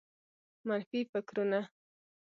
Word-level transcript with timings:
منفي 0.67 0.99
فکرونه 1.11 1.61